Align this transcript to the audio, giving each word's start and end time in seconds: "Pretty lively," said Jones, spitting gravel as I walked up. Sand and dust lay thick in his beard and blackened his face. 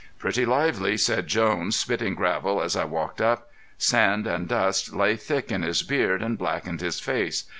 "Pretty 0.17 0.47
lively," 0.47 0.97
said 0.97 1.27
Jones, 1.27 1.75
spitting 1.75 2.15
gravel 2.15 2.59
as 2.59 2.75
I 2.75 2.85
walked 2.85 3.21
up. 3.21 3.51
Sand 3.77 4.25
and 4.25 4.47
dust 4.47 4.93
lay 4.93 5.15
thick 5.15 5.51
in 5.51 5.61
his 5.61 5.83
beard 5.83 6.23
and 6.23 6.39
blackened 6.39 6.81
his 6.81 6.99
face. 6.99 7.43